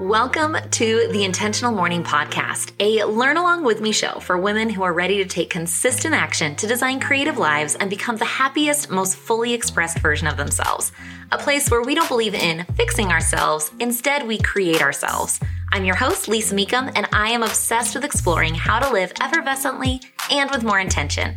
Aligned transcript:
Welcome 0.00 0.58
to 0.72 1.08
the 1.10 1.24
Intentional 1.24 1.72
Morning 1.72 2.04
Podcast, 2.04 2.72
a 2.78 3.02
learn 3.06 3.38
along 3.38 3.64
with 3.64 3.80
me 3.80 3.92
show 3.92 4.20
for 4.20 4.36
women 4.36 4.68
who 4.68 4.82
are 4.82 4.92
ready 4.92 5.16
to 5.16 5.24
take 5.24 5.48
consistent 5.48 6.14
action 6.14 6.54
to 6.56 6.66
design 6.66 7.00
creative 7.00 7.38
lives 7.38 7.76
and 7.76 7.88
become 7.88 8.18
the 8.18 8.26
happiest, 8.26 8.90
most 8.90 9.16
fully 9.16 9.54
expressed 9.54 10.00
version 10.00 10.28
of 10.28 10.36
themselves. 10.36 10.92
A 11.32 11.38
place 11.38 11.70
where 11.70 11.80
we 11.80 11.94
don't 11.94 12.10
believe 12.10 12.34
in 12.34 12.66
fixing 12.74 13.08
ourselves, 13.08 13.70
instead, 13.80 14.26
we 14.26 14.36
create 14.36 14.82
ourselves. 14.82 15.40
I'm 15.72 15.86
your 15.86 15.96
host, 15.96 16.28
Lisa 16.28 16.54
Mecham, 16.54 16.90
and 16.94 17.08
I 17.10 17.30
am 17.30 17.42
obsessed 17.42 17.94
with 17.94 18.04
exploring 18.04 18.54
how 18.54 18.78
to 18.78 18.92
live 18.92 19.14
effervescently 19.14 20.04
and 20.30 20.50
with 20.50 20.62
more 20.62 20.78
intention. 20.78 21.36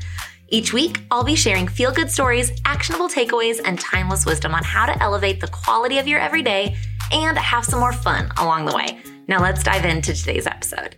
Each 0.49 0.73
week, 0.73 0.99
I'll 1.11 1.23
be 1.23 1.35
sharing 1.35 1.65
feel 1.65 1.93
good 1.93 2.11
stories, 2.11 2.51
actionable 2.65 3.07
takeaways, 3.07 3.61
and 3.63 3.79
timeless 3.79 4.25
wisdom 4.25 4.53
on 4.53 4.65
how 4.65 4.85
to 4.85 5.01
elevate 5.01 5.39
the 5.39 5.47
quality 5.47 5.97
of 5.97 6.09
your 6.09 6.19
everyday 6.19 6.75
and 7.11 7.37
have 7.37 7.65
some 7.65 7.79
more 7.79 7.93
fun 7.93 8.29
along 8.37 8.65
the 8.65 8.75
way. 8.75 8.99
Now, 9.27 9.41
let's 9.41 9.63
dive 9.63 9.85
into 9.85 10.13
today's 10.13 10.47
episode. 10.47 10.95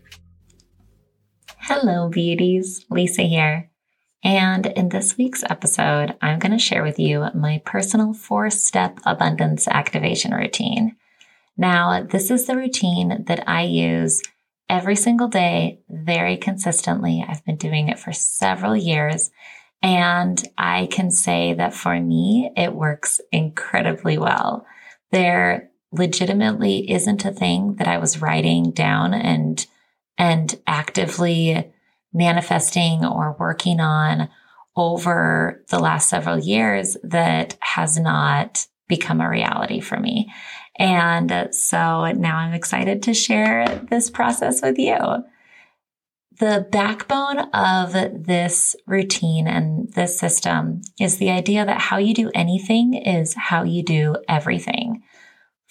Hello, 1.57 2.09
beauties. 2.09 2.85
Lisa 2.89 3.23
here. 3.23 3.69
And 4.23 4.67
in 4.67 4.89
this 4.89 5.17
week's 5.17 5.43
episode, 5.49 6.15
I'm 6.21 6.39
going 6.39 6.51
to 6.51 6.59
share 6.59 6.83
with 6.83 6.99
you 6.99 7.25
my 7.33 7.61
personal 7.65 8.13
four 8.13 8.49
step 8.49 8.99
abundance 9.05 9.67
activation 9.67 10.33
routine. 10.33 10.95
Now, 11.57 12.03
this 12.03 12.29
is 12.29 12.45
the 12.45 12.55
routine 12.55 13.25
that 13.25 13.47
I 13.47 13.63
use 13.63 14.21
every 14.69 14.95
single 14.95 15.27
day, 15.27 15.79
very 15.89 16.37
consistently. 16.37 17.25
I've 17.27 17.43
been 17.45 17.57
doing 17.57 17.89
it 17.89 17.99
for 17.99 18.13
several 18.13 18.75
years. 18.75 19.31
And 19.81 20.41
I 20.57 20.87
can 20.91 21.09
say 21.09 21.55
that 21.55 21.73
for 21.73 21.99
me, 21.99 22.51
it 22.55 22.73
works 22.73 23.19
incredibly 23.31 24.17
well. 24.17 24.65
There 25.11 25.70
legitimately 25.91 26.89
isn't 26.91 27.25
a 27.25 27.31
thing 27.31 27.75
that 27.75 27.87
I 27.87 27.97
was 27.97 28.21
writing 28.21 28.71
down 28.71 29.13
and, 29.13 29.65
and 30.17 30.57
actively 30.67 31.71
manifesting 32.13 33.05
or 33.05 33.35
working 33.39 33.79
on 33.79 34.29
over 34.75 35.63
the 35.69 35.79
last 35.79 36.09
several 36.09 36.39
years 36.39 36.95
that 37.03 37.57
has 37.59 37.99
not 37.99 38.67
become 38.87 39.21
a 39.21 39.29
reality 39.29 39.79
for 39.79 39.99
me. 39.99 40.31
And 40.77 41.49
so 41.51 42.11
now 42.11 42.37
I'm 42.37 42.53
excited 42.53 43.03
to 43.03 43.13
share 43.13 43.67
this 43.89 44.09
process 44.09 44.61
with 44.61 44.77
you. 44.77 44.97
The 46.39 46.67
backbone 46.71 47.39
of 47.53 47.93
this 47.93 48.75
routine 48.87 49.47
and 49.47 49.91
this 49.93 50.17
system 50.17 50.81
is 50.99 51.17
the 51.17 51.29
idea 51.29 51.65
that 51.65 51.79
how 51.79 51.97
you 51.97 52.13
do 52.13 52.31
anything 52.33 52.95
is 52.95 53.35
how 53.35 53.63
you 53.63 53.83
do 53.83 54.15
everything. 54.27 55.03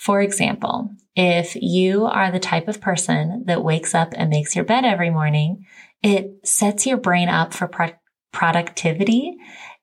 For 0.00 0.22
example, 0.22 0.92
if 1.14 1.54
you 1.56 2.06
are 2.06 2.32
the 2.32 2.40
type 2.40 2.68
of 2.68 2.80
person 2.80 3.44
that 3.46 3.62
wakes 3.62 3.94
up 3.94 4.14
and 4.16 4.30
makes 4.30 4.56
your 4.56 4.64
bed 4.64 4.86
every 4.86 5.10
morning, 5.10 5.66
it 6.02 6.40
sets 6.42 6.86
your 6.86 6.96
brain 6.96 7.28
up 7.28 7.52
for 7.52 7.68
pro- 7.68 7.92
productivity. 8.32 9.36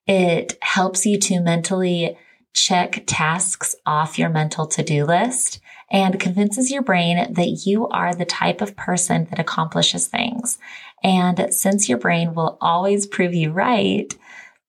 It 0.08 0.58
helps 0.60 1.06
you 1.06 1.20
to 1.20 1.40
mentally 1.40 2.18
check 2.52 3.04
tasks 3.06 3.76
off 3.86 4.18
your 4.18 4.28
mental 4.28 4.66
to-do 4.66 5.04
list 5.04 5.60
and 5.88 6.18
convinces 6.18 6.68
your 6.68 6.82
brain 6.82 7.32
that 7.34 7.62
you 7.64 7.86
are 7.86 8.12
the 8.12 8.24
type 8.24 8.60
of 8.60 8.74
person 8.74 9.28
that 9.30 9.38
accomplishes 9.38 10.08
things. 10.08 10.58
And 11.04 11.54
since 11.54 11.88
your 11.88 11.98
brain 11.98 12.34
will 12.34 12.58
always 12.60 13.06
prove 13.06 13.34
you 13.34 13.52
right, 13.52 14.12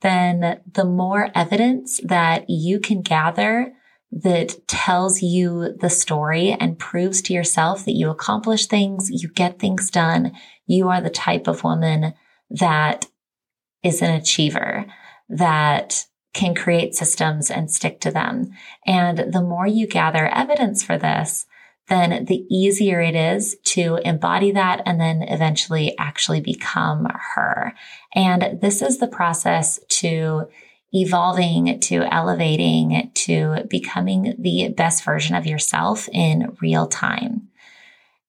then 0.02 0.62
the 0.72 0.86
more 0.86 1.32
evidence 1.34 2.00
that 2.04 2.52
you 2.52 2.80
can 2.80 3.02
gather 3.02 3.74
that 4.12 4.68
tells 4.68 5.22
you 5.22 5.76
the 5.80 5.90
story 5.90 6.56
and 6.60 6.80
proves 6.80 7.22
to 7.22 7.34
yourself 7.34 7.86
that 7.86 7.96
you 7.96 8.10
accomplish 8.10 8.66
things, 8.66 9.10
you 9.12 9.30
get 9.30 9.60
things 9.60 9.92
done. 9.92 10.34
You 10.66 10.90
are 10.90 11.02
the 11.02 11.10
type 11.10 11.48
of 11.48 11.64
woman 11.64 12.14
that 12.50 13.06
is 13.84 14.02
an 14.02 14.14
achiever, 14.14 14.86
that 15.30 16.06
can 16.34 16.56
create 16.56 16.96
systems 16.96 17.52
and 17.52 17.72
stick 17.72 18.00
to 18.02 18.12
them. 18.12 18.52
And 18.86 19.32
the 19.32 19.42
more 19.42 19.68
you 19.68 19.88
gather 19.88 20.28
evidence 20.28 20.84
for 20.84 20.98
this, 20.98 21.46
then 21.88 22.26
the 22.26 22.46
easier 22.50 23.02
it 23.02 23.16
is 23.16 23.58
to 23.66 24.00
embody 24.06 24.52
that 24.52 24.82
and 24.86 25.02
then 25.02 25.24
eventually 25.24 25.98
actually 25.98 26.40
become 26.40 27.08
her. 27.36 27.74
And 28.14 28.60
this 28.62 28.82
is 28.82 29.00
the 29.00 29.08
process 29.08 29.80
to 29.90 30.48
evolving 30.94 31.80
to 31.80 32.02
elevating 32.14 33.12
to 33.14 33.66
becoming 33.70 34.36
the 34.40 34.70
best 34.76 35.04
version 35.04 35.36
of 35.36 35.46
yourself 35.46 36.10
in 36.12 36.58
real 36.62 36.88
time. 36.88 37.50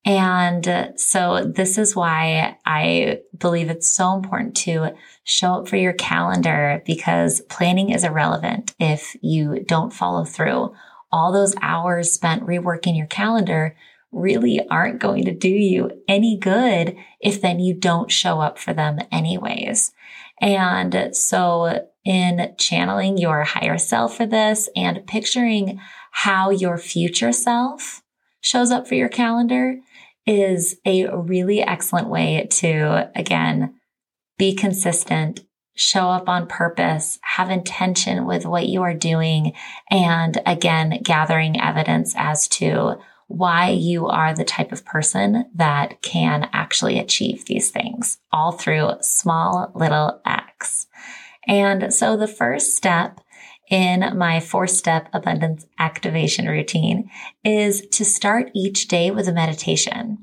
And 0.05 0.93
so 0.97 1.45
this 1.45 1.77
is 1.77 1.95
why 1.95 2.57
I 2.65 3.21
believe 3.37 3.69
it's 3.69 3.89
so 3.89 4.15
important 4.15 4.57
to 4.59 4.95
show 5.25 5.55
up 5.55 5.69
for 5.69 5.77
your 5.77 5.93
calendar 5.93 6.83
because 6.87 7.43
planning 7.43 7.91
is 7.91 8.05
irrelevant 8.05 8.75
if 8.81 9.15
you 9.21 9.63
don't 9.63 9.93
follow 9.93 10.25
through. 10.25 10.75
All 11.13 11.33
those 11.33 11.55
hours 11.61 12.11
spent 12.11 12.47
reworking 12.47 12.97
your 12.97 13.09
calendar 13.09 13.77
really 14.11 14.67
aren't 14.69 15.01
going 15.01 15.25
to 15.25 15.33
do 15.33 15.49
you 15.49 15.91
any 16.09 16.37
good 16.37 16.97
if 17.21 17.41
then 17.41 17.61
you 17.61 17.75
don't 17.75 18.11
show 18.11 18.41
up 18.41 18.59
for 18.59 18.73
them 18.73 18.99
anyways. 19.13 19.93
And 20.41 21.15
so 21.15 21.87
in 22.05 22.55
channeling 22.59 23.19
your 23.19 23.45
higher 23.45 23.79
self 23.79 24.17
for 24.17 24.27
this 24.27 24.69
and 24.75 25.07
picturing 25.07 25.81
how 26.13 26.51
your 26.51 26.79
future 26.79 27.33
self 27.33 28.03
shows 28.41 28.71
up 28.71 28.89
for 28.89 28.95
your 28.95 29.09
calendar 29.09 29.77
is 30.27 30.77
a 30.85 31.07
really 31.07 31.61
excellent 31.61 32.09
way 32.09 32.47
to, 32.51 33.11
again, 33.15 33.75
be 34.39 34.55
consistent, 34.55 35.41
show 35.75 36.09
up 36.09 36.29
on 36.29 36.47
purpose, 36.47 37.19
have 37.23 37.51
intention 37.51 38.27
with 38.27 38.47
what 38.47 38.67
you 38.67 38.83
are 38.83 38.95
doing, 38.95 39.53
and 39.91 40.41
again, 40.47 41.01
gathering 41.03 41.61
evidence 41.61 42.15
as 42.17 42.49
to 42.49 42.99
why 43.31 43.71
you 43.71 44.09
are 44.09 44.35
the 44.35 44.45
type 44.45 44.73
of 44.73 44.85
person 44.85 45.45
that 45.55 46.03
can 46.03 46.51
actually 46.53 46.99
achieve 46.99 47.47
these 47.47 47.71
things 47.71 48.19
all 48.33 48.51
through 48.51 48.91
small 49.01 49.71
little 49.73 50.21
acts. 50.25 50.89
And 51.47 51.95
so 51.95 52.17
the 52.17 52.27
first 52.27 52.77
step 52.77 53.21
in 53.71 54.19
my 54.19 54.41
four 54.41 54.67
step 54.67 55.09
abundance 55.13 55.65
activation 55.79 56.47
routine 56.47 57.09
is 57.45 57.87
to 57.93 58.05
start 58.05 58.51
each 58.53 58.89
day 58.89 59.13
with 59.13 59.29
a 59.29 59.33
meditation. 59.33 60.19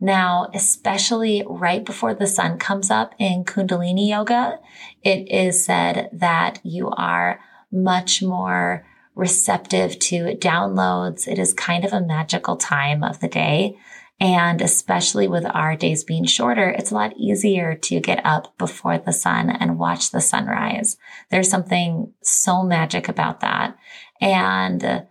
Now, 0.00 0.50
especially 0.52 1.44
right 1.48 1.84
before 1.84 2.12
the 2.12 2.26
sun 2.26 2.58
comes 2.58 2.90
up 2.90 3.14
in 3.20 3.44
Kundalini 3.44 4.08
yoga, 4.08 4.58
it 5.04 5.30
is 5.30 5.64
said 5.64 6.10
that 6.12 6.58
you 6.64 6.90
are 6.90 7.38
much 7.70 8.20
more 8.20 8.84
receptive 9.16 9.98
to 9.98 10.36
downloads. 10.36 11.26
It 11.26 11.38
is 11.38 11.52
kind 11.54 11.84
of 11.84 11.92
a 11.92 12.00
magical 12.00 12.56
time 12.56 13.02
of 13.02 13.18
the 13.18 13.28
day. 13.28 13.76
And 14.20 14.62
especially 14.62 15.26
with 15.26 15.44
our 15.44 15.76
days 15.76 16.04
being 16.04 16.24
shorter, 16.24 16.68
it's 16.68 16.90
a 16.90 16.94
lot 16.94 17.16
easier 17.18 17.74
to 17.74 18.00
get 18.00 18.24
up 18.24 18.56
before 18.56 18.98
the 18.98 19.12
sun 19.12 19.50
and 19.50 19.78
watch 19.78 20.10
the 20.10 20.20
sunrise. 20.20 20.96
There's 21.30 21.50
something 21.50 22.12
so 22.22 22.62
magic 22.62 23.08
about 23.08 23.40
that. 23.40 23.76
And 24.20 25.06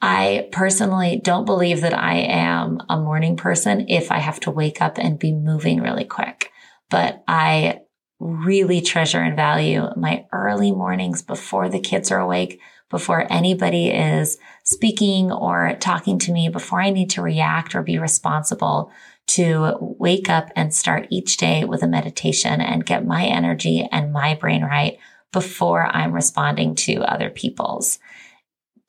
I 0.00 0.48
personally 0.52 1.20
don't 1.22 1.44
believe 1.44 1.80
that 1.82 1.96
I 1.96 2.16
am 2.16 2.80
a 2.88 2.98
morning 2.98 3.36
person 3.36 3.86
if 3.88 4.10
I 4.10 4.18
have 4.18 4.40
to 4.40 4.50
wake 4.50 4.80
up 4.80 4.98
and 4.98 5.18
be 5.18 5.32
moving 5.32 5.80
really 5.80 6.04
quick, 6.04 6.50
but 6.90 7.22
I 7.28 7.80
really 8.18 8.80
treasure 8.80 9.20
and 9.20 9.36
value 9.36 9.86
my 9.96 10.26
early 10.32 10.72
mornings 10.72 11.22
before 11.22 11.68
the 11.68 11.80
kids 11.80 12.10
are 12.10 12.20
awake 12.20 12.60
before 12.92 13.26
anybody 13.32 13.88
is 13.88 14.38
speaking 14.62 15.32
or 15.32 15.74
talking 15.80 16.18
to 16.20 16.30
me, 16.30 16.50
before 16.50 16.80
I 16.80 16.90
need 16.90 17.10
to 17.10 17.22
react 17.22 17.74
or 17.74 17.82
be 17.82 17.98
responsible 17.98 18.92
to 19.28 19.72
wake 19.80 20.28
up 20.28 20.50
and 20.54 20.74
start 20.74 21.06
each 21.10 21.38
day 21.38 21.64
with 21.64 21.82
a 21.82 21.88
meditation 21.88 22.60
and 22.60 22.84
get 22.84 23.06
my 23.06 23.24
energy 23.24 23.88
and 23.90 24.12
my 24.12 24.34
brain 24.34 24.62
right 24.62 24.98
before 25.32 25.86
I'm 25.86 26.12
responding 26.12 26.74
to 26.76 27.02
other 27.02 27.30
people's. 27.30 27.98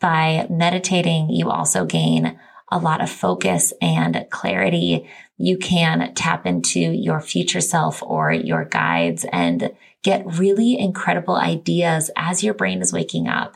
By 0.02 0.48
meditating, 0.50 1.30
you 1.30 1.50
also 1.50 1.86
gain 1.86 2.38
a 2.70 2.80
lot 2.80 3.02
of 3.02 3.10
focus 3.10 3.72
and 3.82 4.26
clarity. 4.32 5.10
You 5.38 5.58
can 5.58 6.14
tap 6.14 6.46
into 6.46 6.80
your 6.80 7.22
future 7.22 7.62
self 7.62 8.04
or 8.04 8.34
your 8.34 8.66
guides 8.66 9.26
and 9.32 9.72
get 10.02 10.26
really 10.26 10.78
incredible 10.78 11.38
ideas 11.38 12.12
as 12.18 12.44
your 12.44 12.54
brain 12.54 12.82
is 12.82 12.92
waking 12.92 13.30
up 13.30 13.56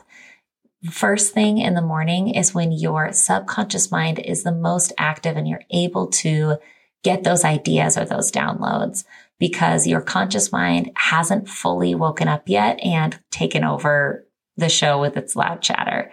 first 0.90 1.34
thing 1.34 1.58
in 1.58 1.74
the 1.74 1.82
morning 1.82 2.28
is 2.28 2.54
when 2.54 2.72
your 2.72 3.12
subconscious 3.12 3.90
mind 3.90 4.18
is 4.20 4.42
the 4.42 4.52
most 4.52 4.92
active 4.98 5.36
and 5.36 5.48
you're 5.48 5.64
able 5.70 6.06
to 6.08 6.56
get 7.02 7.24
those 7.24 7.44
ideas 7.44 7.96
or 7.96 8.04
those 8.04 8.32
downloads 8.32 9.04
because 9.38 9.86
your 9.86 10.00
conscious 10.00 10.52
mind 10.52 10.90
hasn't 10.96 11.48
fully 11.48 11.94
woken 11.94 12.28
up 12.28 12.48
yet 12.48 12.78
and 12.84 13.18
taken 13.30 13.64
over 13.64 14.26
the 14.56 14.68
show 14.68 15.00
with 15.00 15.16
its 15.16 15.36
loud 15.36 15.62
chatter. 15.62 16.10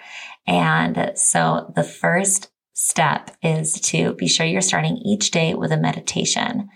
And 0.47 1.11
so 1.15 1.71
the 1.75 1.83
first 1.83 2.51
step 2.73 3.31
is 3.41 3.79
to 3.79 4.13
be 4.13 4.27
sure 4.27 4.45
you're 4.45 4.61
starting 4.61 4.97
each 4.97 5.31
day 5.31 5.55
with 5.55 5.71
a 5.71 5.77
meditation. 5.77 6.69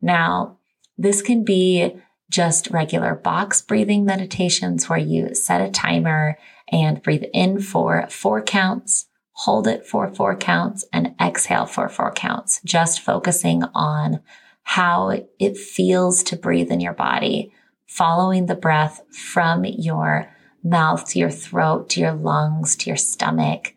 Now, 0.00 0.58
this 0.98 1.22
can 1.22 1.44
be 1.44 1.96
just 2.32 2.70
regular 2.70 3.14
box 3.14 3.60
breathing 3.60 4.04
meditations 4.04 4.88
where 4.88 4.98
you 4.98 5.34
set 5.34 5.60
a 5.60 5.70
timer 5.70 6.38
and 6.68 7.02
breathe 7.02 7.24
in 7.34 7.60
for 7.60 8.06
four 8.08 8.42
counts, 8.42 9.06
hold 9.32 9.68
it 9.68 9.86
for 9.86 10.12
four 10.12 10.34
counts 10.34 10.84
and 10.92 11.14
exhale 11.20 11.66
for 11.66 11.88
four 11.88 12.10
counts, 12.10 12.60
just 12.64 13.00
focusing 13.00 13.62
on 13.74 14.20
how 14.62 15.10
it 15.38 15.56
feels 15.56 16.22
to 16.22 16.36
breathe 16.36 16.70
in 16.70 16.80
your 16.80 16.94
body, 16.94 17.52
following 17.86 18.46
the 18.46 18.54
breath 18.54 19.02
from 19.14 19.64
your 19.64 20.32
mouth 20.64 21.04
to 21.08 21.18
your 21.18 21.30
throat, 21.30 21.90
to 21.90 22.00
your 22.00 22.14
lungs, 22.14 22.76
to 22.76 22.88
your 22.88 22.96
stomach, 22.96 23.74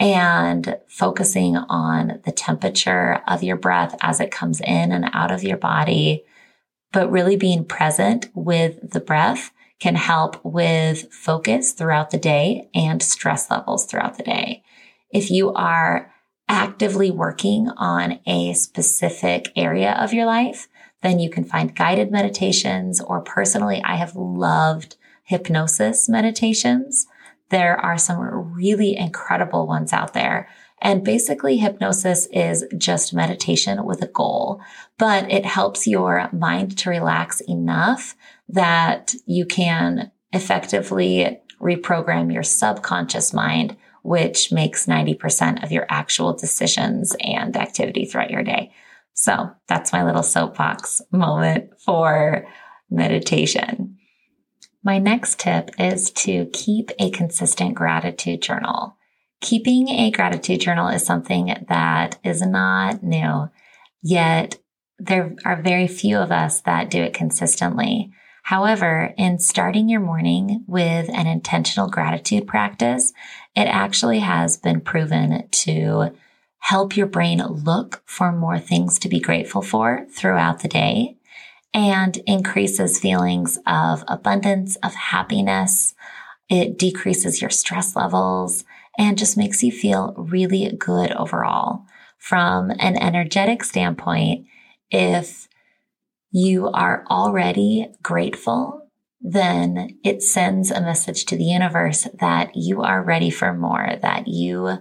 and 0.00 0.76
focusing 0.88 1.56
on 1.56 2.20
the 2.24 2.32
temperature 2.32 3.22
of 3.28 3.44
your 3.44 3.56
breath 3.56 3.94
as 4.00 4.18
it 4.18 4.32
comes 4.32 4.60
in 4.60 4.90
and 4.90 5.08
out 5.12 5.30
of 5.30 5.44
your 5.44 5.58
body. 5.58 6.24
But 6.92 7.10
really 7.10 7.36
being 7.36 7.64
present 7.64 8.28
with 8.34 8.90
the 8.92 9.00
breath 9.00 9.50
can 9.80 9.96
help 9.96 10.42
with 10.44 11.12
focus 11.12 11.72
throughout 11.72 12.10
the 12.10 12.18
day 12.18 12.68
and 12.74 13.02
stress 13.02 13.50
levels 13.50 13.84
throughout 13.84 14.16
the 14.16 14.22
day. 14.22 14.62
If 15.10 15.30
you 15.30 15.52
are 15.54 16.12
actively 16.48 17.10
working 17.10 17.68
on 17.76 18.20
a 18.26 18.52
specific 18.52 19.50
area 19.56 19.92
of 19.92 20.12
your 20.12 20.26
life, 20.26 20.68
then 21.02 21.18
you 21.18 21.30
can 21.30 21.44
find 21.44 21.74
guided 21.74 22.12
meditations 22.12 23.00
or 23.00 23.20
personally, 23.20 23.82
I 23.84 23.96
have 23.96 24.14
loved 24.14 24.96
hypnosis 25.24 26.08
meditations. 26.08 27.06
There 27.52 27.78
are 27.78 27.98
some 27.98 28.18
really 28.54 28.96
incredible 28.96 29.66
ones 29.66 29.92
out 29.92 30.14
there. 30.14 30.48
And 30.80 31.04
basically 31.04 31.58
hypnosis 31.58 32.26
is 32.32 32.64
just 32.76 33.14
meditation 33.14 33.84
with 33.84 34.02
a 34.02 34.08
goal, 34.08 34.60
but 34.98 35.30
it 35.30 35.46
helps 35.46 35.86
your 35.86 36.28
mind 36.32 36.76
to 36.78 36.90
relax 36.90 37.40
enough 37.42 38.16
that 38.48 39.14
you 39.26 39.46
can 39.46 40.10
effectively 40.32 41.40
reprogram 41.60 42.32
your 42.32 42.42
subconscious 42.42 43.32
mind 43.32 43.76
which 44.02 44.50
makes 44.50 44.86
90% 44.86 45.62
of 45.62 45.70
your 45.70 45.86
actual 45.88 46.32
decisions 46.32 47.14
and 47.20 47.56
activity 47.56 48.04
throughout 48.04 48.32
your 48.32 48.42
day. 48.42 48.72
So 49.14 49.48
that's 49.68 49.92
my 49.92 50.04
little 50.04 50.24
soapbox 50.24 51.00
moment 51.12 51.70
for 51.80 52.46
meditation. 52.90 53.98
My 54.84 54.98
next 54.98 55.38
tip 55.38 55.70
is 55.78 56.10
to 56.10 56.46
keep 56.52 56.90
a 56.98 57.10
consistent 57.10 57.74
gratitude 57.74 58.42
journal. 58.42 58.96
Keeping 59.40 59.88
a 59.88 60.10
gratitude 60.10 60.60
journal 60.60 60.88
is 60.88 61.06
something 61.06 61.54
that 61.68 62.18
is 62.24 62.42
not 62.42 63.02
new, 63.02 63.48
yet 64.02 64.58
there 64.98 65.36
are 65.44 65.62
very 65.62 65.86
few 65.86 66.18
of 66.18 66.32
us 66.32 66.60
that 66.62 66.90
do 66.90 67.00
it 67.02 67.14
consistently. 67.14 68.12
However, 68.44 69.14
in 69.16 69.38
starting 69.38 69.88
your 69.88 70.00
morning 70.00 70.64
with 70.66 71.08
an 71.10 71.28
intentional 71.28 71.88
gratitude 71.88 72.48
practice, 72.48 73.12
it 73.54 73.66
actually 73.66 74.18
has 74.18 74.56
been 74.56 74.80
proven 74.80 75.48
to 75.48 76.10
help 76.58 76.96
your 76.96 77.06
brain 77.06 77.38
look 77.38 78.02
for 78.04 78.32
more 78.32 78.58
things 78.58 78.98
to 79.00 79.08
be 79.08 79.20
grateful 79.20 79.62
for 79.62 80.06
throughout 80.10 80.60
the 80.60 80.68
day 80.68 81.18
and 81.74 82.18
increases 82.26 82.98
feelings 82.98 83.58
of 83.66 84.04
abundance, 84.08 84.76
of 84.76 84.94
happiness. 84.94 85.94
It 86.48 86.78
decreases 86.78 87.40
your 87.40 87.50
stress 87.50 87.96
levels 87.96 88.64
and 88.98 89.16
just 89.16 89.36
makes 89.36 89.62
you 89.62 89.72
feel 89.72 90.14
really 90.16 90.70
good 90.78 91.12
overall. 91.12 91.86
From 92.18 92.70
an 92.70 92.96
energetic 92.96 93.64
standpoint, 93.64 94.46
if 94.90 95.48
you 96.30 96.68
are 96.68 97.04
already 97.10 97.88
grateful, 98.02 98.88
then 99.20 99.98
it 100.04 100.22
sends 100.22 100.70
a 100.70 100.80
message 100.80 101.24
to 101.26 101.36
the 101.36 101.44
universe 101.44 102.06
that 102.20 102.54
you 102.54 102.82
are 102.82 103.02
ready 103.02 103.30
for 103.30 103.52
more, 103.54 103.96
that 104.02 104.28
you 104.28 104.78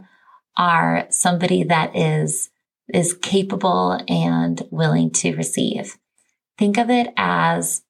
are 0.58 1.08
somebody 1.10 1.64
that 1.64 1.96
is, 1.96 2.50
is 2.94 3.14
capable 3.14 4.00
and 4.08 4.62
willing 4.72 5.12
to 5.12 5.36
receive. 5.36 5.98
Think 6.58 6.78
of 6.78 6.90
it 6.90 7.14
as, 7.18 7.82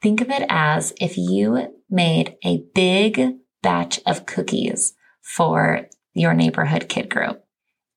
think 0.00 0.20
of 0.20 0.30
it 0.30 0.44
as 0.48 0.92
if 1.00 1.16
you 1.16 1.80
made 1.88 2.36
a 2.44 2.64
big 2.74 3.36
batch 3.62 4.00
of 4.06 4.26
cookies 4.26 4.94
for 5.22 5.88
your 6.14 6.34
neighborhood 6.34 6.88
kid 6.88 7.10
group 7.10 7.44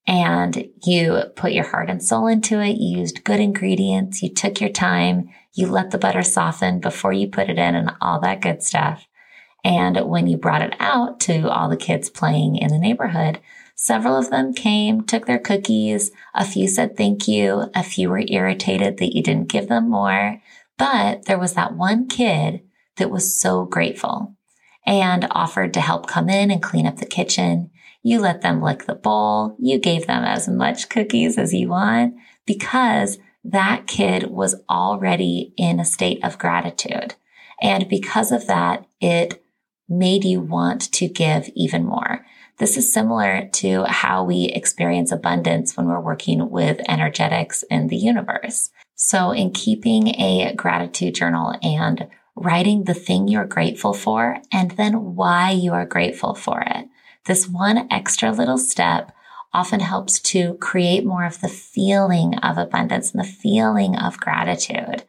and 0.06 0.70
you 0.86 1.24
put 1.36 1.54
your 1.54 1.66
heart 1.66 1.90
and 1.90 2.04
soul 2.04 2.28
into 2.28 2.60
it. 2.60 2.78
You 2.78 3.00
used 3.00 3.24
good 3.24 3.40
ingredients. 3.40 4.22
You 4.22 4.34
took 4.34 4.60
your 4.60 4.70
time. 4.70 5.30
You 5.54 5.68
let 5.68 5.92
the 5.92 5.98
butter 5.98 6.24
soften 6.24 6.80
before 6.80 7.14
you 7.14 7.28
put 7.28 7.50
it 7.50 7.58
in 7.58 7.76
and 7.76 7.92
all 8.02 8.20
that 8.22 8.42
good 8.42 8.62
stuff. 8.62 9.08
And 9.63 9.98
when 10.10 10.27
you 10.27 10.38
brought 10.38 10.62
it 10.62 10.75
out 10.80 11.19
to 11.21 11.50
all 11.50 11.69
the 11.69 11.77
kids 11.77 12.10
playing 12.10 12.57
in 12.57 12.69
the 12.69 12.77
neighborhood, 12.77 13.39
several 13.75 14.18
of 14.18 14.30
them 14.30 14.54
came, 14.54 15.04
took 15.04 15.25
their 15.25 15.39
cookies. 15.39 16.12
A 16.33 16.45
few 16.45 16.68
said 16.68 16.98
thank 16.98 17.27
you. 17.27 17.69
A 17.74 17.83
few 17.83 18.10
were 18.10 18.24
irritated 18.27 18.98
that 18.98 19.15
you 19.15 19.24
didn't 19.24 19.51
give 19.51 19.69
them 19.69 19.89
more. 19.89 20.42
But 20.77 21.25
there 21.25 21.39
was 21.39 21.54
that 21.54 21.75
one 21.75 22.07
kid 22.07 22.62
that 22.98 23.10
was 23.12 23.39
so 23.39 23.65
grateful 23.65 24.36
and 24.86 25.27
offered 25.31 25.74
to 25.74 25.81
help 25.81 26.07
come 26.07 26.30
in 26.30 26.51
and 26.51 26.62
clean 26.62 26.86
up 26.86 26.98
the 26.98 27.06
kitchen. 27.06 27.71
You 28.01 28.19
let 28.19 28.42
them 28.42 28.62
lick 28.62 28.86
the 28.86 28.95
bowl. 28.95 29.56
You 29.59 29.80
gave 29.80 30.07
them 30.07 30.25
as 30.25 30.50
much 30.50 30.89
cookies 30.89 31.38
as 31.38 31.54
you 31.54 31.69
want 31.69 32.16
because 32.45 33.18
that 33.45 33.88
kid 33.88 34.30
was 34.30 34.56
already 34.69 35.54
in 35.57 35.80
a 35.80 35.86
state 35.86 36.24
of 36.24 36.38
gratitude. 36.38 37.16
And 37.62 37.88
because 37.88 38.31
of 38.31 38.48
that, 38.48 38.86
it 39.00 39.43
made 39.89 40.24
you 40.24 40.41
want 40.41 40.91
to 40.94 41.07
give 41.07 41.50
even 41.56 41.85
more. 41.85 42.25
This 42.57 42.77
is 42.77 42.94
similar 42.94 43.50
to 43.53 43.83
how 43.85 44.24
we 44.24 44.45
experience 44.45 45.12
abundance 45.12 45.75
when 45.75 45.88
we're 45.88 46.00
working 46.00 46.50
with 46.50 46.81
energetics 46.88 47.63
in 47.63 47.88
the 47.88 47.97
universe. 47.97 48.69
So 48.95 49.31
in 49.31 49.51
keeping 49.51 50.09
a 50.19 50.53
gratitude 50.56 51.15
journal 51.15 51.56
and 51.62 52.07
writing 52.35 52.83
the 52.83 52.94
thing 52.94 53.27
you're 53.27 53.45
grateful 53.45 53.94
for 53.94 54.38
and 54.51 54.71
then 54.71 55.15
why 55.15 55.51
you 55.51 55.74
are 55.74 55.85
grateful 55.85 56.35
for 56.35 56.62
it. 56.62 56.88
This 57.25 57.47
one 57.47 57.88
extra 57.91 58.31
little 58.31 58.57
step 58.57 59.12
often 59.53 59.80
helps 59.80 60.19
to 60.19 60.56
create 60.56 61.06
more 61.06 61.25
of 61.25 61.42
the 61.42 61.47
feeling 61.47 62.37
of 62.40 62.57
abundance 62.57 63.11
and 63.11 63.23
the 63.23 63.28
feeling 63.28 63.95
of 63.95 64.19
gratitude. 64.19 65.04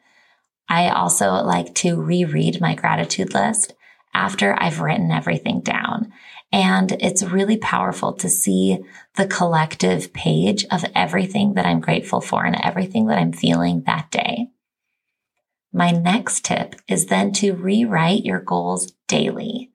I 0.68 0.88
also 0.88 1.32
like 1.32 1.74
to 1.76 2.00
reread 2.00 2.60
my 2.60 2.74
gratitude 2.74 3.34
list 3.34 3.74
after 4.14 4.56
I've 4.58 4.80
written 4.80 5.10
everything 5.10 5.60
down. 5.60 6.12
And 6.52 6.92
it's 6.92 7.22
really 7.22 7.56
powerful 7.56 8.12
to 8.14 8.28
see 8.28 8.78
the 9.16 9.26
collective 9.26 10.12
page 10.12 10.64
of 10.70 10.84
everything 10.94 11.54
that 11.54 11.66
I'm 11.66 11.80
grateful 11.80 12.20
for 12.20 12.44
and 12.44 12.56
everything 12.62 13.06
that 13.06 13.18
I'm 13.18 13.32
feeling 13.32 13.82
that 13.86 14.10
day. 14.10 14.50
My 15.72 15.90
next 15.90 16.44
tip 16.44 16.76
is 16.86 17.06
then 17.06 17.32
to 17.32 17.54
rewrite 17.54 18.24
your 18.24 18.38
goals 18.38 18.92
daily. 19.08 19.72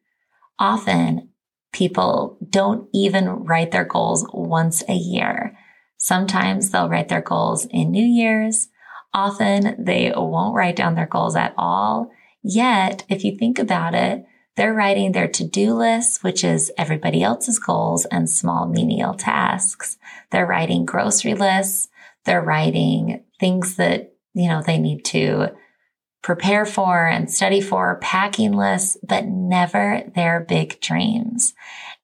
Often 0.57 1.29
people 1.73 2.37
don't 2.49 2.87
even 2.93 3.27
write 3.27 3.71
their 3.71 3.83
goals 3.83 4.25
once 4.33 4.81
a 4.87 4.93
year. 4.93 5.57
Sometimes 5.97 6.69
they'll 6.69 6.87
write 6.87 7.09
their 7.09 7.21
goals 7.21 7.65
in 7.65 7.91
New 7.91 8.05
Year's. 8.05 8.69
Often 9.13 9.83
they 9.83 10.13
won't 10.15 10.55
write 10.55 10.77
down 10.77 10.95
their 10.95 11.05
goals 11.05 11.35
at 11.35 11.53
all. 11.57 12.09
Yet, 12.41 13.03
if 13.09 13.25
you 13.25 13.37
think 13.37 13.59
about 13.59 13.93
it, 13.93 14.25
they're 14.59 14.73
writing 14.73 15.13
their 15.13 15.29
to-do 15.29 15.73
list, 15.73 16.21
which 16.21 16.43
is 16.43 16.69
everybody 16.77 17.23
else's 17.23 17.57
goals 17.57 18.03
and 18.03 18.29
small 18.29 18.67
menial 18.67 19.13
tasks. 19.13 19.97
They're 20.31 20.45
writing 20.45 20.83
grocery 20.83 21.33
lists. 21.33 21.87
They're 22.25 22.41
writing 22.41 23.23
things 23.39 23.77
that, 23.77 24.15
you 24.33 24.49
know, 24.49 24.61
they 24.61 24.77
need 24.77 25.05
to 25.05 25.55
prepare 26.21 26.65
for 26.65 27.07
and 27.07 27.31
study 27.31 27.61
for 27.61 27.99
packing 28.01 28.51
lists, 28.51 28.97
but 29.01 29.27
never 29.27 30.03
their 30.13 30.41
big 30.41 30.81
dreams. 30.81 31.53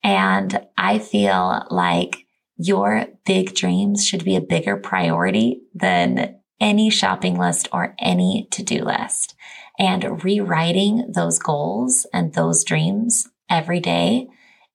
And 0.01 0.65
I 0.77 0.99
feel 0.99 1.67
like 1.69 2.25
your 2.55 3.07
big 3.25 3.53
dreams 3.53 4.07
should 4.07 4.23
be 4.23 4.37
a 4.37 4.41
bigger 4.41 4.77
priority 4.77 5.63
than 5.73 6.39
any 6.61 6.89
shopping 6.89 7.37
list 7.37 7.67
or 7.73 7.95
any 7.99 8.47
to-do 8.49 8.81
list. 8.85 9.35
And 9.77 10.23
rewriting 10.23 11.11
those 11.13 11.39
goals 11.39 12.05
and 12.13 12.33
those 12.33 12.63
dreams 12.63 13.27
every 13.49 13.79
day 13.79 14.27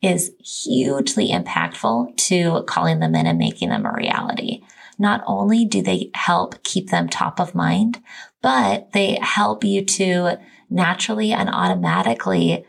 is 0.02 0.32
hugely 0.64 1.28
impactful 1.28 2.16
to 2.16 2.62
calling 2.66 3.00
them 3.00 3.14
in 3.14 3.26
and 3.26 3.38
making 3.38 3.68
them 3.68 3.86
a 3.86 3.92
reality. 3.92 4.62
Not 4.98 5.22
only 5.26 5.64
do 5.64 5.82
they 5.82 6.10
help 6.14 6.62
keep 6.62 6.90
them 6.90 7.08
top 7.08 7.40
of 7.40 7.54
mind, 7.54 8.02
but 8.42 8.92
they 8.92 9.18
help 9.22 9.64
you 9.64 9.84
to 9.84 10.38
naturally 10.68 11.32
and 11.32 11.48
automatically 11.48 12.66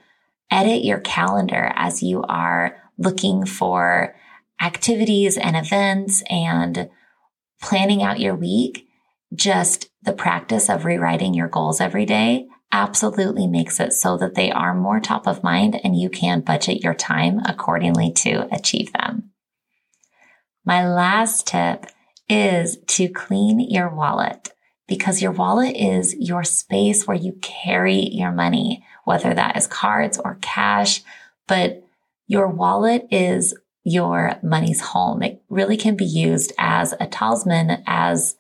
edit 0.50 0.84
your 0.84 1.00
calendar 1.00 1.72
as 1.76 2.04
you 2.04 2.24
are 2.24 2.78
looking 2.98 3.46
for 3.46 4.16
activities 4.62 5.38
and 5.38 5.56
events 5.56 6.24
and 6.30 6.90
planning 7.62 8.04
out 8.04 8.20
your 8.20 8.36
week, 8.36 8.88
just 9.34 9.90
the 10.04 10.14
practice 10.14 10.70
of 10.70 10.86
rewriting 10.86 11.34
your 11.34 11.48
goals 11.48 11.80
every 11.80 12.06
day 12.06 12.48
absolutely 12.72 13.48
makes 13.48 13.80
it 13.80 13.94
so 13.94 14.18
that 14.18 14.36
they 14.36 14.52
are 14.52 14.74
more 14.74 15.00
top 15.00 15.28
of 15.28 15.44
mind 15.44 15.80
and 15.84 16.00
you 16.00 16.10
can 16.10 16.42
budget 16.42 16.82
your 16.82 16.94
time 16.94 17.40
accordingly 17.46 18.12
to 18.12 18.48
achieve 18.54 18.92
them. 18.94 19.32
My 20.66 20.88
last 20.88 21.48
tip 21.48 21.88
is 22.30 22.78
to 22.88 23.10
clean 23.10 23.60
your 23.60 23.90
wallet 23.94 24.54
because 24.88 25.22
your 25.22 25.32
wallet 25.32 25.76
is 25.76 26.16
your 26.16 26.44
space 26.44 27.08
where 27.08 27.18
you 27.18 27.34
carry 27.42 28.10
your 28.10 28.32
money, 28.32 28.86
whether 29.06 29.34
that 29.34 29.58
is 29.58 29.68
cards 29.68 30.18
or 30.18 30.38
cash, 30.42 31.02
but 31.48 31.84
your 32.28 32.48
wallet 32.48 33.08
is 33.12 33.54
your 33.84 34.40
money's 34.44 34.82
home. 34.82 35.24
It 35.24 35.42
really 35.50 35.78
can 35.78 35.96
be 35.96 36.06
used 36.06 36.54
as 36.58 36.94
a 37.00 37.08
talisman, 37.08 37.84
as 37.88 38.36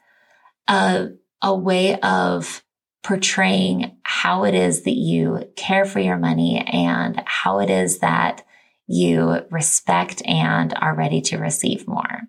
a, 0.67 1.09
a 1.41 1.55
way 1.55 1.99
of 1.99 2.63
portraying 3.03 3.97
how 4.03 4.43
it 4.43 4.53
is 4.53 4.83
that 4.83 4.95
you 4.95 5.49
care 5.55 5.85
for 5.85 5.99
your 5.99 6.17
money 6.17 6.59
and 6.59 7.21
how 7.25 7.59
it 7.59 7.69
is 7.69 7.99
that 7.99 8.45
you 8.87 9.41
respect 9.49 10.21
and 10.25 10.73
are 10.77 10.95
ready 10.95 11.21
to 11.21 11.37
receive 11.37 11.87
more. 11.87 12.21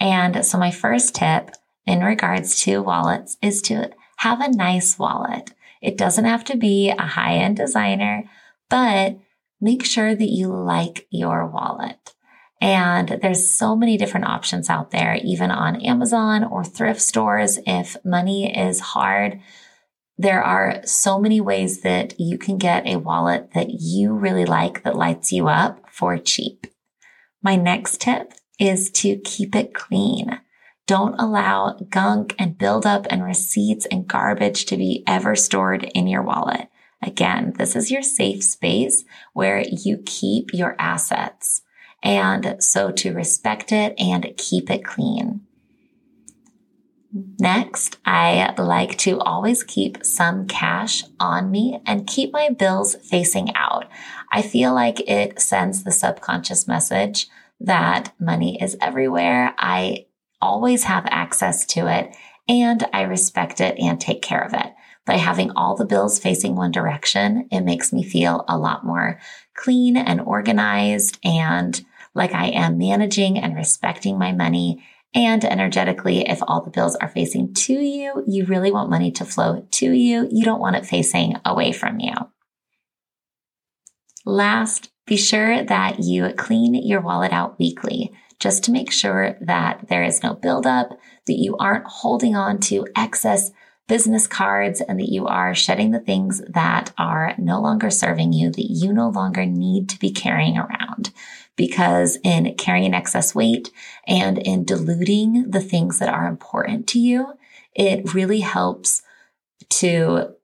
And 0.00 0.44
so 0.46 0.56
my 0.58 0.70
first 0.70 1.14
tip 1.14 1.50
in 1.86 2.00
regards 2.00 2.60
to 2.62 2.82
wallets 2.82 3.36
is 3.42 3.60
to 3.62 3.90
have 4.18 4.40
a 4.40 4.50
nice 4.50 4.98
wallet. 4.98 5.52
It 5.82 5.96
doesn't 5.96 6.24
have 6.24 6.44
to 6.44 6.56
be 6.56 6.90
a 6.90 7.02
high 7.02 7.34
end 7.34 7.56
designer, 7.56 8.24
but 8.68 9.18
make 9.60 9.84
sure 9.84 10.14
that 10.14 10.30
you 10.30 10.48
like 10.48 11.06
your 11.10 11.46
wallet. 11.46 12.14
And 12.60 13.18
there's 13.22 13.48
so 13.48 13.76
many 13.76 13.96
different 13.96 14.26
options 14.26 14.68
out 14.68 14.90
there, 14.90 15.18
even 15.22 15.50
on 15.50 15.80
Amazon 15.80 16.42
or 16.42 16.64
thrift 16.64 17.00
stores. 17.00 17.58
If 17.66 17.96
money 18.04 18.56
is 18.56 18.80
hard, 18.80 19.40
there 20.16 20.42
are 20.42 20.82
so 20.84 21.20
many 21.20 21.40
ways 21.40 21.82
that 21.82 22.18
you 22.18 22.36
can 22.36 22.58
get 22.58 22.86
a 22.86 22.96
wallet 22.96 23.52
that 23.54 23.70
you 23.70 24.12
really 24.12 24.44
like 24.44 24.82
that 24.82 24.96
lights 24.96 25.32
you 25.32 25.46
up 25.46 25.84
for 25.92 26.18
cheap. 26.18 26.66
My 27.40 27.54
next 27.54 28.00
tip 28.00 28.32
is 28.58 28.90
to 28.90 29.18
keep 29.18 29.54
it 29.54 29.72
clean. 29.72 30.40
Don't 30.88 31.14
allow 31.20 31.78
gunk 31.88 32.34
and 32.38 32.58
buildup 32.58 33.06
and 33.10 33.22
receipts 33.22 33.86
and 33.86 34.08
garbage 34.08 34.66
to 34.66 34.76
be 34.76 35.04
ever 35.06 35.36
stored 35.36 35.84
in 35.94 36.08
your 36.08 36.22
wallet. 36.22 36.68
Again, 37.00 37.52
this 37.56 37.76
is 37.76 37.92
your 37.92 38.02
safe 38.02 38.42
space 38.42 39.04
where 39.34 39.60
you 39.60 40.02
keep 40.04 40.52
your 40.52 40.74
assets. 40.80 41.62
And 42.02 42.62
so 42.62 42.90
to 42.92 43.12
respect 43.12 43.72
it 43.72 43.94
and 43.98 44.32
keep 44.36 44.70
it 44.70 44.84
clean. 44.84 45.40
Next, 47.40 47.98
I 48.04 48.54
like 48.58 48.98
to 48.98 49.18
always 49.18 49.62
keep 49.62 50.04
some 50.04 50.46
cash 50.46 51.04
on 51.18 51.50
me 51.50 51.80
and 51.86 52.06
keep 52.06 52.32
my 52.32 52.50
bills 52.50 52.96
facing 52.96 53.54
out. 53.54 53.86
I 54.30 54.42
feel 54.42 54.74
like 54.74 55.00
it 55.08 55.40
sends 55.40 55.84
the 55.84 55.90
subconscious 55.90 56.68
message 56.68 57.28
that 57.60 58.12
money 58.20 58.60
is 58.62 58.76
everywhere. 58.80 59.54
I 59.58 60.06
always 60.40 60.84
have 60.84 61.06
access 61.06 61.64
to 61.66 61.86
it 61.86 62.14
and 62.46 62.86
I 62.92 63.02
respect 63.02 63.60
it 63.60 63.78
and 63.78 64.00
take 64.00 64.22
care 64.22 64.42
of 64.42 64.54
it. 64.54 64.72
By 65.08 65.16
having 65.16 65.52
all 65.52 65.74
the 65.74 65.86
bills 65.86 66.18
facing 66.18 66.54
one 66.54 66.70
direction, 66.70 67.48
it 67.50 67.62
makes 67.62 67.94
me 67.94 68.02
feel 68.02 68.44
a 68.46 68.58
lot 68.58 68.84
more 68.84 69.18
clean 69.54 69.96
and 69.96 70.20
organized 70.20 71.18
and 71.24 71.82
like 72.14 72.34
I 72.34 72.48
am 72.48 72.76
managing 72.76 73.38
and 73.38 73.56
respecting 73.56 74.18
my 74.18 74.32
money 74.32 74.84
and 75.14 75.42
energetically, 75.46 76.28
if 76.28 76.40
all 76.42 76.60
the 76.60 76.70
bills 76.70 76.94
are 76.96 77.08
facing 77.08 77.54
to 77.54 77.72
you, 77.72 78.22
you 78.26 78.44
really 78.44 78.70
want 78.70 78.90
money 78.90 79.10
to 79.12 79.24
flow 79.24 79.66
to 79.70 79.90
you. 79.90 80.28
You 80.30 80.44
don't 80.44 80.60
want 80.60 80.76
it 80.76 80.84
facing 80.84 81.36
away 81.42 81.72
from 81.72 82.00
you. 82.00 82.12
Last, 84.26 84.90
be 85.06 85.16
sure 85.16 85.64
that 85.64 86.00
you 86.00 86.34
clean 86.34 86.74
your 86.74 87.00
wallet 87.00 87.32
out 87.32 87.58
weekly 87.58 88.12
just 88.40 88.62
to 88.64 88.72
make 88.72 88.92
sure 88.92 89.38
that 89.40 89.88
there 89.88 90.02
is 90.02 90.22
no 90.22 90.34
buildup, 90.34 90.90
that 91.26 91.38
you 91.38 91.56
aren't 91.56 91.86
holding 91.86 92.36
on 92.36 92.58
to 92.60 92.86
excess 92.94 93.50
business 93.88 94.26
cards 94.26 94.80
and 94.80 95.00
that 95.00 95.10
you 95.10 95.26
are 95.26 95.54
shedding 95.54 95.90
the 95.90 95.98
things 95.98 96.40
that 96.48 96.92
are 96.96 97.34
no 97.38 97.60
longer 97.60 97.90
serving 97.90 98.32
you, 98.32 98.50
that 98.50 98.70
you 98.70 98.92
no 98.92 99.08
longer 99.08 99.44
need 99.44 99.88
to 99.88 99.98
be 99.98 100.10
carrying 100.10 100.58
around 100.58 101.10
because 101.56 102.18
in 102.22 102.54
carrying 102.54 102.94
excess 102.94 103.34
weight 103.34 103.70
and 104.06 104.38
in 104.38 104.64
diluting 104.64 105.50
the 105.50 105.60
things 105.60 105.98
that 105.98 106.08
are 106.08 106.28
important 106.28 106.86
to 106.86 107.00
you, 107.00 107.34
it 107.74 108.14
really 108.14 108.40
helps 108.40 109.02
to 109.68 110.34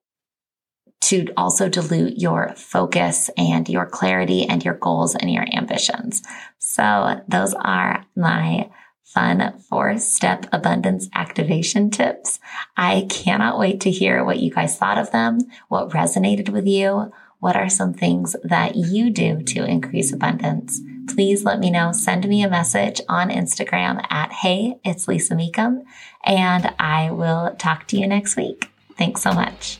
to 1.00 1.26
also 1.36 1.68
dilute 1.68 2.16
your 2.16 2.54
focus 2.56 3.28
and 3.36 3.68
your 3.68 3.84
clarity 3.84 4.46
and 4.46 4.64
your 4.64 4.72
goals 4.72 5.14
and 5.14 5.30
your 5.30 5.44
ambitions. 5.52 6.22
So 6.58 7.20
those 7.28 7.52
are 7.52 8.06
my 8.16 8.70
fun 9.04 9.58
four 9.60 9.98
step 9.98 10.46
abundance 10.52 11.08
activation 11.14 11.90
tips. 11.90 12.40
I 12.76 13.06
cannot 13.08 13.58
wait 13.58 13.80
to 13.82 13.90
hear 13.90 14.24
what 14.24 14.40
you 14.40 14.50
guys 14.50 14.76
thought 14.76 14.98
of 14.98 15.12
them, 15.12 15.38
what 15.68 15.90
resonated 15.90 16.48
with 16.48 16.66
you, 16.66 17.12
what 17.38 17.56
are 17.56 17.68
some 17.68 17.92
things 17.92 18.34
that 18.42 18.74
you 18.74 19.10
do 19.10 19.42
to 19.42 19.64
increase 19.64 20.12
abundance? 20.12 20.80
Please 21.14 21.44
let 21.44 21.60
me 21.60 21.70
know. 21.70 21.92
Send 21.92 22.26
me 22.26 22.42
a 22.42 22.48
message 22.48 23.02
on 23.06 23.28
Instagram 23.28 24.02
at 24.10 24.32
Hey, 24.32 24.78
it's 24.82 25.06
Lisa 25.06 25.34
Mecham, 25.34 25.84
and 26.24 26.74
I 26.78 27.10
will 27.10 27.54
talk 27.58 27.86
to 27.88 27.98
you 27.98 28.06
next 28.06 28.36
week. 28.36 28.70
Thanks 28.96 29.20
so 29.20 29.32
much. 29.32 29.78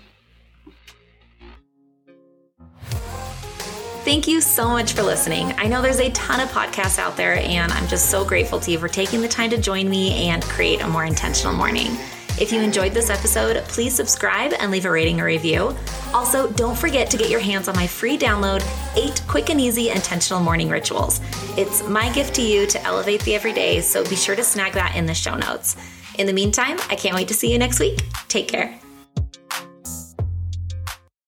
Thank 4.05 4.29
you 4.29 4.43
so 4.43 4.69
much 4.69 4.93
for 4.93 5.03
listening. 5.03 5.55
I 5.57 5.67
know 5.67 5.81
there's 5.81 5.99
a 5.99 6.11
ton 6.11 6.39
of 6.39 6.51
podcasts 6.51 6.99
out 6.99 7.17
there, 7.17 7.39
and 7.39 7.73
I'm 7.73 7.89
just 7.89 8.11
so 8.11 8.23
grateful 8.23 8.61
to 8.61 8.71
you 8.71 8.79
for 8.79 8.87
taking 8.87 9.23
the 9.23 9.29
time 9.29 9.49
to 9.49 9.57
join 9.57 9.89
me 9.89 10.29
and 10.29 10.43
create 10.43 10.83
a 10.83 10.87
more 10.87 11.07
intentional 11.07 11.55
morning. 11.55 11.97
If 12.39 12.53
you 12.53 12.61
enjoyed 12.61 12.93
this 12.93 13.09
episode, 13.09 13.65
please 13.65 13.95
subscribe 13.95 14.53
and 14.61 14.71
leave 14.71 14.85
a 14.85 14.91
rating 14.91 15.23
or 15.23 15.25
review. 15.25 15.75
Also, 16.13 16.53
don't 16.53 16.77
forget 16.77 17.11
to 17.13 17.17
get 17.17 17.31
your 17.31 17.41
hands 17.41 17.67
on 17.67 17.77
my 17.77 17.87
free 17.87 18.19
download, 18.19 18.63
Eight 18.95 19.23
Quick 19.27 19.49
and 19.49 19.59
Easy 19.59 19.89
Intentional 19.89 20.41
Morning 20.41 20.69
Rituals. 20.69 21.23
It's 21.57 21.83
my 21.89 22.13
gift 22.13 22.35
to 22.35 22.43
you 22.43 22.67
to 22.67 22.83
elevate 22.83 23.23
the 23.23 23.35
everyday, 23.35 23.81
so 23.81 24.07
be 24.07 24.17
sure 24.17 24.37
to 24.37 24.45
snag 24.45 24.75
that 24.75 24.97
in 24.97 25.07
the 25.07 25.15
show 25.15 25.35
notes. 25.35 25.77
In 26.19 26.27
the 26.27 26.33
meantime, 26.35 26.77
I 26.91 26.97
can't 26.97 27.15
wait 27.15 27.29
to 27.29 27.35
see 27.35 27.51
you 27.51 27.59
next 27.59 27.81
week. 27.81 28.01
Take 28.29 28.49
care. 28.49 28.79